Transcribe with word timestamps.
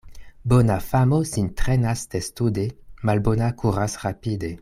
Bona 0.51 0.77
famo 0.85 1.19
sin 1.31 1.49
trenas 1.61 2.01
testude, 2.15 2.65
malbona 3.11 3.51
kuras 3.63 3.99
rapide. 4.07 4.53